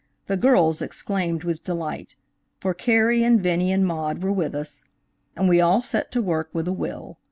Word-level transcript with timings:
The 0.25 0.35
girls 0.35 0.81
exclaimed 0.81 1.43
with 1.43 1.63
delight 1.63 2.15
(for 2.59 2.73
Carrie 2.73 3.21
and 3.23 3.39
Vinnie 3.39 3.71
and 3.71 3.85
Maude 3.85 4.23
were 4.23 4.31
with 4.31 4.55
us), 4.55 4.83
and 5.35 5.47
we 5.47 5.61
all 5.61 5.83
set 5.83 6.11
to 6.13 6.23
work 6.23 6.49
with 6.53 6.67
a 6.67 6.73
will. 6.73 7.19